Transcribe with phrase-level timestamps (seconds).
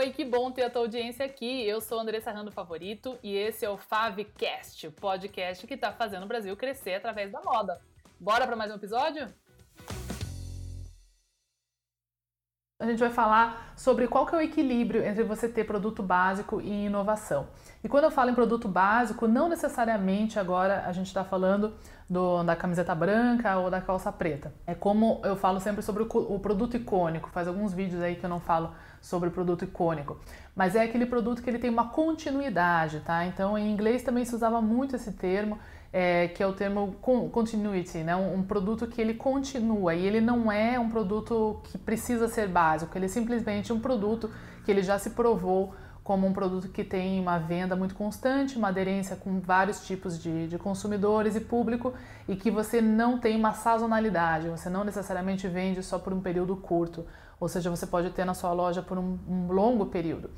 [0.00, 1.62] oi, que bom ter a tua audiência aqui.
[1.66, 6.22] Eu sou Andressa Rando Favorito e esse é o Favcast, o podcast que está fazendo
[6.22, 7.78] o Brasil crescer através da moda.
[8.18, 9.28] Bora para mais um episódio?
[12.80, 16.62] A gente vai falar sobre qual que é o equilíbrio entre você ter produto básico
[16.62, 17.46] e inovação.
[17.84, 21.74] E quando eu falo em produto básico, não necessariamente agora a gente está falando
[22.08, 24.52] do, da camiseta branca ou da calça preta.
[24.66, 27.28] É como eu falo sempre sobre o, o produto icônico.
[27.30, 30.18] Faz alguns vídeos aí que eu não falo sobre o produto icônico,
[30.54, 33.24] mas é aquele produto que ele tem uma continuidade, tá?
[33.24, 35.58] Então em inglês também se usava muito esse termo
[35.92, 36.96] é, que é o termo
[37.32, 38.14] continuity, né?
[38.14, 42.96] Um, produto que ele continua e ele não é um produto que precisa ser básico,
[42.96, 44.30] ele é simplesmente um produto
[44.64, 48.68] que ele já se provou como um produto que tem uma venda muito constante, uma
[48.68, 51.92] aderência com vários tipos de, de consumidores e público
[52.26, 56.56] e que você não tem uma sazonalidade, você não necessariamente vende só por um período
[56.56, 57.06] curto,
[57.38, 60.30] ou seja, você pode ter na sua loja por um, um longo período.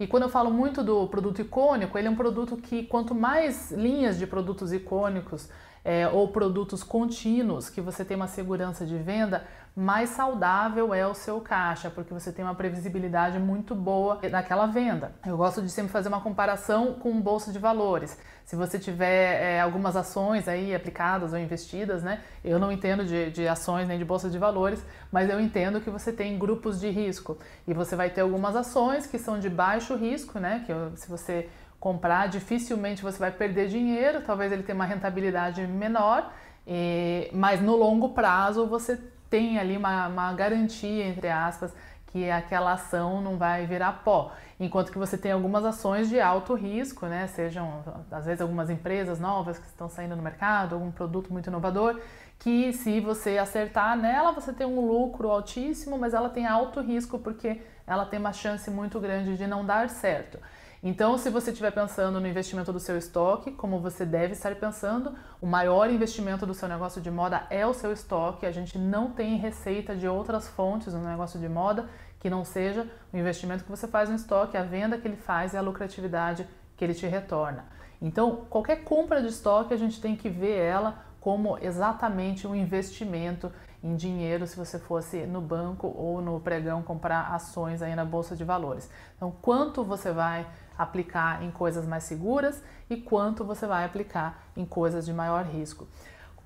[0.00, 3.70] E quando eu falo muito do produto icônico, ele é um produto que quanto mais
[3.70, 5.50] linhas de produtos icônicos
[5.84, 9.44] é, ou produtos contínuos que você tem uma segurança de venda,
[9.76, 15.12] mais saudável é o seu caixa, porque você tem uma previsibilidade muito boa naquela venda.
[15.24, 18.18] Eu gosto de sempre fazer uma comparação com bolsa de valores.
[18.50, 22.20] Se você tiver é, algumas ações aí aplicadas ou investidas, né?
[22.44, 25.88] Eu não entendo de, de ações nem de bolsa de valores, mas eu entendo que
[25.88, 29.94] você tem grupos de risco e você vai ter algumas ações que são de baixo
[29.94, 30.64] risco, né?
[30.66, 31.48] Que se você
[31.78, 36.32] comprar, dificilmente você vai perder dinheiro, talvez ele tenha uma rentabilidade menor,
[36.66, 38.98] e, mas no longo prazo você
[39.30, 41.72] tem ali uma, uma garantia, entre aspas,
[42.10, 44.32] que aquela ação não vai virar pó.
[44.58, 47.26] Enquanto que você tem algumas ações de alto risco, né?
[47.28, 52.00] Sejam às vezes algumas empresas novas que estão saindo no mercado, algum produto muito inovador,
[52.38, 57.18] que se você acertar nela, você tem um lucro altíssimo, mas ela tem alto risco
[57.18, 60.38] porque ela tem uma chance muito grande de não dar certo.
[60.82, 65.14] Então, se você estiver pensando no investimento do seu estoque, como você deve estar pensando,
[65.38, 68.46] o maior investimento do seu negócio de moda é o seu estoque.
[68.46, 71.86] A gente não tem receita de outras fontes no negócio de moda
[72.18, 75.52] que não seja o investimento que você faz no estoque, a venda que ele faz
[75.52, 76.48] e a lucratividade
[76.78, 77.66] que ele te retorna.
[78.00, 83.52] Então, qualquer compra de estoque, a gente tem que ver ela como exatamente um investimento
[83.82, 88.34] em dinheiro se você fosse no banco ou no pregão comprar ações aí na bolsa
[88.34, 88.90] de valores.
[89.16, 90.46] Então, quanto você vai
[90.82, 95.86] aplicar em coisas mais seguras e quanto você vai aplicar em coisas de maior risco.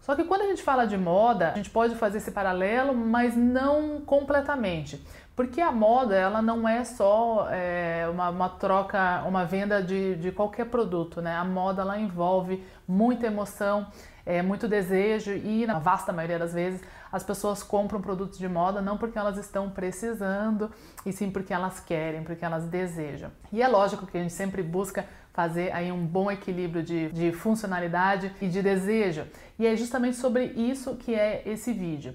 [0.00, 3.34] Só que quando a gente fala de moda, a gente pode fazer esse paralelo, mas
[3.34, 5.02] não completamente,
[5.34, 10.30] porque a moda ela não é só é, uma, uma, troca, uma venda de, de
[10.30, 11.34] qualquer produto, né?
[11.34, 13.86] A moda ela envolve muita emoção,
[14.26, 16.80] é, muito desejo e na vasta maioria das vezes
[17.12, 20.70] as pessoas compram produtos de moda não porque elas estão precisando
[21.06, 23.30] e sim porque elas querem, porque elas desejam.
[23.52, 27.32] E é lógico que a gente sempre busca fazer aí um bom equilíbrio de, de
[27.32, 29.26] funcionalidade e de desejo.
[29.58, 32.14] E é justamente sobre isso que é esse vídeo.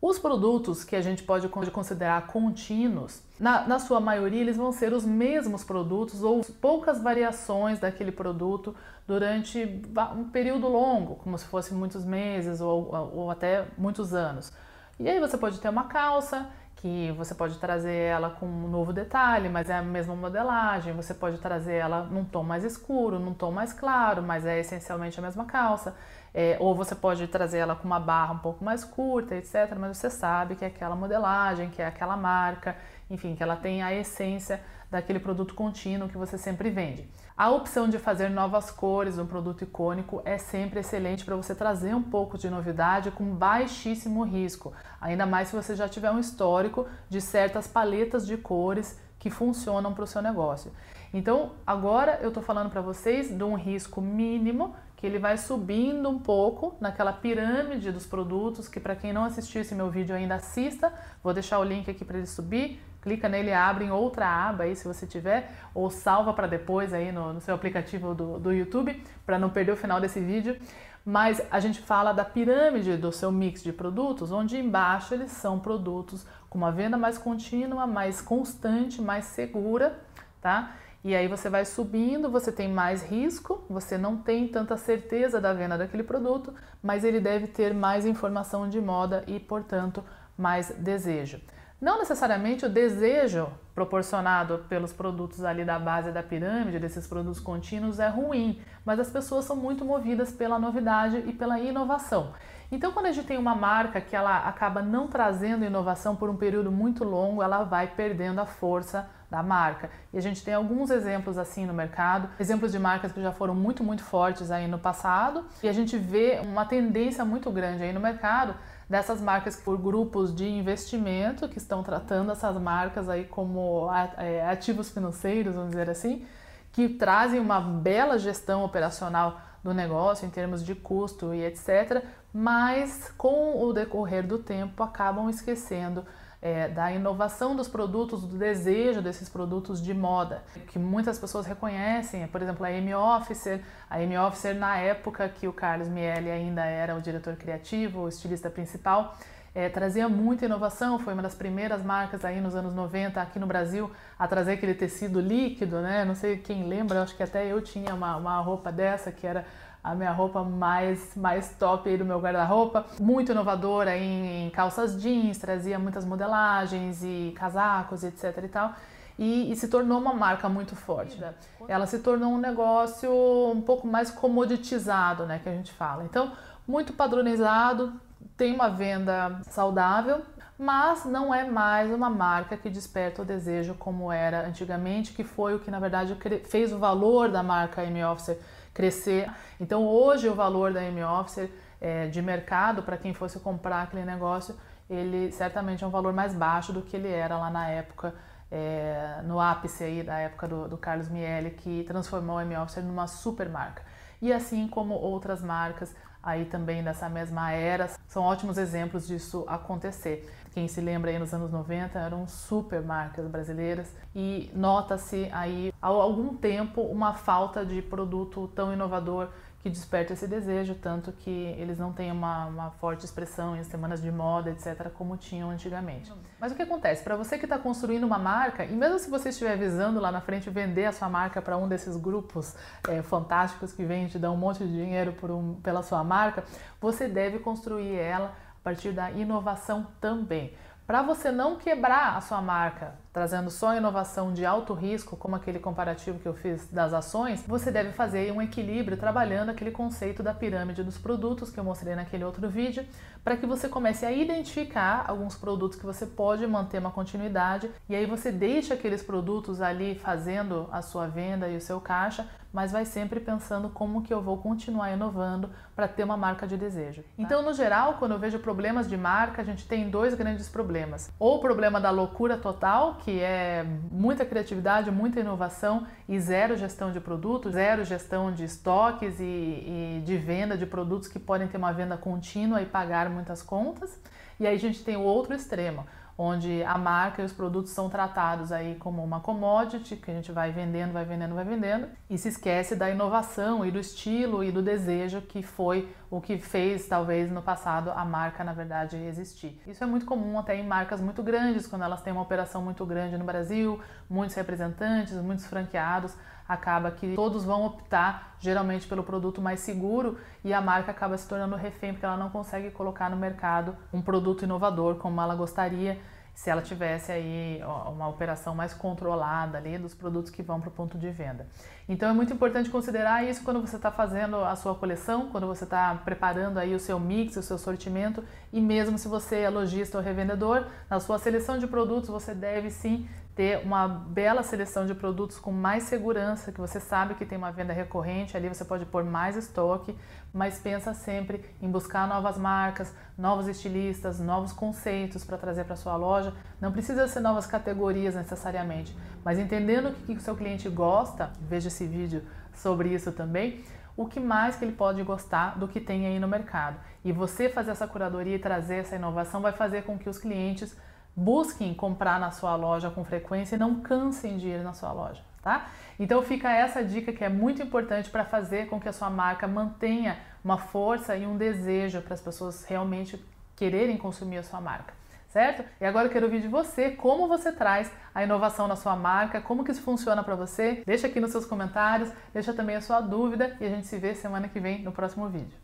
[0.00, 4.92] Os produtos que a gente pode considerar contínuos, na, na, sua maioria, eles vão ser
[4.92, 8.74] os mesmos produtos ou poucas variações daquele produto
[9.06, 9.82] durante
[10.16, 14.52] um período longo, como se fosse muitos meses ou, ou até muitos anos.
[15.00, 16.50] E aí você pode ter uma calça
[16.84, 20.92] que você pode trazer ela com um novo detalhe, mas é a mesma modelagem.
[20.92, 25.18] Você pode trazer ela num tom mais escuro, num tom mais claro, mas é essencialmente
[25.18, 25.96] a mesma calça.
[26.34, 29.74] É, ou você pode trazer ela com uma barra um pouco mais curta, etc.
[29.78, 32.76] Mas você sabe que é aquela modelagem, que é aquela marca,
[33.10, 34.60] enfim, que ela tem a essência
[34.94, 37.08] daquele produto contínuo que você sempre vende.
[37.36, 41.92] A opção de fazer novas cores no produto icônico é sempre excelente para você trazer
[41.96, 46.86] um pouco de novidade com baixíssimo risco, ainda mais se você já tiver um histórico
[47.08, 50.70] de certas paletas de cores que funcionam para o seu negócio.
[51.12, 56.08] Então, agora eu estou falando para vocês de um risco mínimo que ele vai subindo
[56.08, 60.36] um pouco naquela pirâmide dos produtos, que para quem não assistiu esse meu vídeo ainda
[60.36, 60.92] assista,
[61.22, 64.74] vou deixar o link aqui para ele subir, clica nele, abre em outra aba aí
[64.74, 69.04] se você tiver, ou salva para depois aí no, no, seu aplicativo do, do YouTube,
[69.26, 70.56] para não perder o final desse vídeo.
[71.04, 75.60] Mas a gente fala da pirâmide do seu mix de produtos, onde embaixo eles são
[75.60, 79.98] produtos com uma venda mais contínua, mais constante, mais segura,
[80.40, 80.72] tá?
[81.04, 85.52] E aí você vai subindo, você tem mais risco, você não tem tanta certeza da
[85.52, 90.02] venda daquele produto, mas ele deve ter mais informação de moda e, portanto,
[90.38, 91.38] mais desejo.
[91.84, 98.00] Não necessariamente o desejo proporcionado pelos produtos ali da base da pirâmide, desses produtos contínuos,
[98.00, 102.32] é ruim, mas as pessoas são muito movidas pela novidade e pela inovação.
[102.72, 106.36] Então, quando a gente tem uma marca que ela acaba não trazendo inovação por um
[106.36, 109.90] período muito longo, ela vai perdendo a força da marca.
[110.10, 113.54] E a gente tem alguns exemplos assim no mercado, exemplos de marcas que já foram
[113.54, 117.92] muito, muito fortes aí no passado, e a gente vê uma tendência muito grande aí
[117.92, 118.54] no mercado
[118.88, 123.88] dessas marcas por grupos de investimento que estão tratando essas marcas aí como
[124.18, 126.26] é, ativos financeiros, vamos dizer assim,
[126.72, 133.12] que trazem uma bela gestão operacional do negócio em termos de custo e etc, mas
[133.16, 136.04] com o decorrer do tempo acabam esquecendo
[136.44, 142.26] é, da inovação dos produtos, do desejo desses produtos de moda, que muitas pessoas reconhecem,
[142.28, 146.62] por exemplo, a Amy Officer, a Amy Officer na época que o Carlos Miele ainda
[146.66, 149.16] era o diretor criativo, o estilista principal,
[149.54, 153.46] é, trazia muita inovação, foi uma das primeiras marcas aí nos anos 90 aqui no
[153.46, 156.04] Brasil a trazer aquele tecido líquido, né?
[156.04, 159.46] Não sei quem lembra, acho que até eu tinha uma, uma roupa dessa que era
[159.84, 162.86] a minha roupa mais, mais top aí do meu guarda-roupa.
[162.98, 168.72] Muito inovadora em, calças jeans, trazia muitas modelagens e casacos, etc e tal.
[169.18, 171.22] E, e, se tornou uma marca muito forte.
[171.68, 173.12] Ela se tornou um negócio
[173.52, 176.02] um pouco mais comoditizado, né, que a gente fala.
[176.02, 176.32] Então,
[176.66, 177.92] muito padronizado,
[178.36, 180.22] tem uma venda saudável,
[180.58, 185.54] mas não é mais uma marca que desperta o desejo como era antigamente, que foi
[185.54, 186.16] o que na verdade
[186.46, 188.36] fez o valor da marca M Officer
[188.74, 189.30] crescer.
[189.58, 191.48] Então hoje o valor da M Officer
[191.80, 194.56] é, de mercado para quem fosse comprar aquele negócio,
[194.90, 198.14] ele certamente é um valor mais baixo do que ele era lá na época,
[198.50, 202.82] é, no ápice aí da época do, do Carlos Miele, que transformou a M Officer
[202.82, 203.82] numa super marca.
[204.20, 205.94] E assim como outras marcas
[206.24, 210.28] aí também dessa mesma era, são ótimos exemplos disso acontecer.
[210.52, 215.88] Quem se lembra aí nos anos 90 eram super marcas brasileiras e nota-se aí há
[215.88, 219.30] algum tempo uma falta de produto tão inovador
[219.64, 224.02] que desperta esse desejo, tanto que eles não têm uma, uma, forte expressão em semanas
[224.02, 226.12] de moda, etc., como tinham antigamente.
[226.38, 227.02] Mas o que acontece?
[227.02, 230.20] Para você que está construindo uma marca, e mesmo se você estiver visando lá na
[230.20, 232.54] frente vender a sua marca para um desses grupos
[232.86, 236.44] é, fantásticos que vem te dar um monte de dinheiro um, pela sua marca,
[236.78, 240.54] você deve construir ela a partir da inovação também.
[240.86, 245.60] Para você não quebrar a sua marca, trazendo só inovação de alto risco, como aquele
[245.60, 250.34] comparativo que eu fiz das ações, você deve fazer um equilíbrio trabalhando aquele conceito da
[250.34, 252.84] pirâmide dos produtos que eu mostrei naquele outro vídeo,
[253.22, 257.94] para que você comece a identificar alguns produtos que você pode manter uma continuidade e
[257.94, 262.70] aí você deixa aqueles produtos ali fazendo a sua venda e o seu caixa, mas
[262.70, 267.02] vai sempre pensando como que eu vou continuar inovando para ter uma marca de desejo.
[267.02, 267.08] Tá?
[267.18, 271.10] Então, no geral, quando eu vejo problemas de marca, a gente tem dois grandes problemas.
[271.18, 276.90] Ou o problema da loucura total, que é muita criatividade, muita inovação e zero gestão
[276.90, 281.58] de produtos, zero gestão de estoques e, e de venda de produtos que podem ter
[281.58, 284.00] uma venda contínua e pagar muitas contas.
[284.40, 285.86] E aí a gente tem o outro extremo,
[286.16, 290.30] onde a marca e os produtos são tratados aí como uma commodity que a gente
[290.30, 294.52] vai vendendo, vai vendendo, vai vendendo e se esquece da inovação e do estilo e
[294.52, 299.60] do desejo que foi o que fez talvez no passado a marca na verdade existir.
[299.66, 302.86] Isso é muito comum até em marcas muito grandes, quando elas têm uma operação muito
[302.86, 306.14] grande no Brasil, muitos representantes, muitos franqueados,
[306.48, 311.26] acaba que todos vão optar geralmente pelo produto mais seguro e a marca acaba se
[311.26, 315.98] tornando refém porque ela não consegue colocar no mercado um produto inovador como ela gostaria
[316.34, 320.72] se ela tivesse aí uma operação mais controlada ali dos produtos que vão para o
[320.72, 321.46] ponto de venda.
[321.88, 325.62] Então é muito importante considerar isso quando você está fazendo a sua coleção, quando você
[325.62, 329.96] está preparando aí o seu mix, o seu sortimento e mesmo se você é lojista
[329.96, 334.94] ou revendedor, na sua seleção de produtos você deve sim ter uma bela seleção de
[334.94, 338.86] produtos com mais segurança, que você sabe que tem uma venda recorrente, ali você pode
[338.86, 339.96] pôr mais estoque,
[340.32, 345.96] mas pensa sempre em buscar novas marcas, novos estilistas, novos conceitos para trazer para sua
[345.96, 346.32] loja.
[346.60, 351.68] Não precisa ser novas categorias necessariamente, mas entendendo o que o seu cliente gosta, veja
[351.68, 352.22] esse vídeo
[352.52, 353.64] sobre isso também,
[353.96, 356.76] o que mais que ele pode gostar do que tem aí no mercado.
[357.04, 360.76] E você fazer essa curadoria e trazer essa inovação vai fazer com que os clientes
[361.16, 365.22] Busquem comprar na sua loja com frequência e não cansem de ir na sua loja,
[365.42, 365.68] tá?
[365.98, 369.46] Então fica essa dica que é muito importante para fazer com que a sua marca
[369.46, 374.92] mantenha uma força e um desejo para as pessoas realmente quererem consumir a sua marca.
[375.28, 375.64] Certo?
[375.80, 379.40] E agora eu quero ouvir de você como você traz a inovação na sua marca,
[379.40, 380.82] como que isso funciona para você.
[380.86, 384.14] Deixa aqui nos seus comentários, deixa também a sua dúvida e a gente se vê
[384.14, 385.63] semana que vem no próximo vídeo.